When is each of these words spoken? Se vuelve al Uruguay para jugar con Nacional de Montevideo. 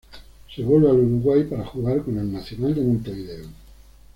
Se 0.55 0.63
vuelve 0.63 0.89
al 0.89 0.95
Uruguay 0.99 1.43
para 1.43 1.63
jugar 1.63 2.01
con 2.03 2.33
Nacional 2.33 2.73
de 2.73 2.81
Montevideo. 2.81 3.45